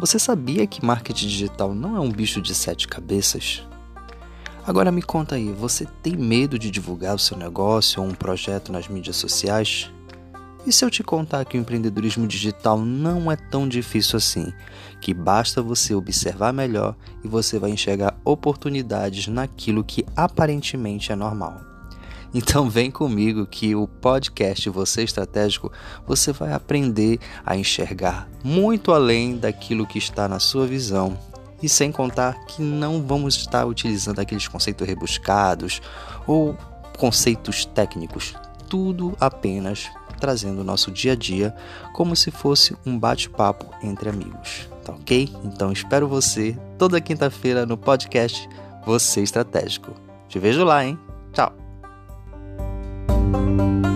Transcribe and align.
Você 0.00 0.18
sabia 0.18 0.66
que 0.66 0.82
marketing 0.82 1.26
digital 1.26 1.74
não 1.74 1.94
é 1.94 2.00
um 2.00 2.10
bicho 2.10 2.40
de 2.40 2.54
sete 2.54 2.88
cabeças? 2.88 3.62
Agora 4.66 4.90
me 4.90 5.02
conta 5.02 5.34
aí, 5.34 5.52
você 5.52 5.84
tem 6.02 6.16
medo 6.16 6.58
de 6.58 6.70
divulgar 6.70 7.14
o 7.14 7.18
seu 7.18 7.36
negócio 7.36 8.00
ou 8.00 8.08
um 8.08 8.14
projeto 8.14 8.72
nas 8.72 8.88
mídias 8.88 9.16
sociais? 9.16 9.92
E 10.66 10.72
se 10.72 10.82
eu 10.86 10.90
te 10.90 11.02
contar 11.02 11.44
que 11.44 11.58
o 11.58 11.60
empreendedorismo 11.60 12.26
digital 12.26 12.78
não 12.78 13.30
é 13.30 13.36
tão 13.36 13.68
difícil 13.68 14.16
assim, 14.16 14.50
que 15.02 15.12
basta 15.12 15.60
você 15.60 15.94
observar 15.94 16.50
melhor 16.50 16.96
e 17.22 17.28
você 17.28 17.58
vai 17.58 17.70
enxergar 17.70 18.18
oportunidades 18.24 19.26
naquilo 19.26 19.84
que 19.84 20.06
aparentemente 20.16 21.12
é 21.12 21.14
normal? 21.14 21.69
Então 22.32 22.70
vem 22.70 22.90
comigo 22.90 23.44
que 23.44 23.74
o 23.74 23.88
podcast 23.88 24.70
Você 24.70 25.02
Estratégico 25.02 25.72
você 26.06 26.32
vai 26.32 26.52
aprender 26.52 27.18
a 27.44 27.56
enxergar 27.56 28.28
muito 28.44 28.92
além 28.92 29.36
daquilo 29.36 29.86
que 29.86 29.98
está 29.98 30.28
na 30.28 30.38
sua 30.38 30.66
visão. 30.66 31.18
E 31.62 31.68
sem 31.68 31.92
contar 31.92 32.46
que 32.46 32.62
não 32.62 33.02
vamos 33.02 33.36
estar 33.36 33.66
utilizando 33.66 34.20
aqueles 34.20 34.48
conceitos 34.48 34.86
rebuscados 34.86 35.82
ou 36.26 36.56
conceitos 36.96 37.64
técnicos, 37.66 38.34
tudo 38.68 39.14
apenas 39.20 39.90
trazendo 40.18 40.60
o 40.60 40.64
nosso 40.64 40.90
dia 40.90 41.12
a 41.12 41.16
dia 41.16 41.54
como 41.92 42.14
se 42.14 42.30
fosse 42.30 42.76
um 42.86 42.98
bate-papo 42.98 43.66
entre 43.82 44.08
amigos, 44.08 44.68
tá 44.84 44.92
ok? 44.92 45.30
Então 45.44 45.72
espero 45.72 46.06
você 46.06 46.56
toda 46.78 47.00
quinta-feira 47.00 47.66
no 47.66 47.76
podcast 47.76 48.48
Você 48.86 49.22
Estratégico. 49.22 49.92
Te 50.28 50.38
vejo 50.38 50.62
lá, 50.62 50.84
hein? 50.84 50.98
Tchau! 51.32 51.69
thank 53.32 53.84
you 53.84 53.89